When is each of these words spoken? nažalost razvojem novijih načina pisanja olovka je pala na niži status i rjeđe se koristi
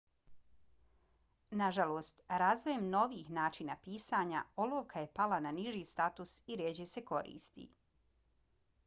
nažalost 1.61 2.23
razvojem 2.43 2.87
novijih 2.95 3.29
načina 3.39 3.75
pisanja 3.89 4.41
olovka 4.65 5.05
je 5.05 5.11
pala 5.21 5.39
na 5.49 5.53
niži 5.59 5.83
status 5.91 6.35
i 6.47 6.57
rjeđe 6.63 6.89
se 6.95 7.05
koristi 7.13 7.69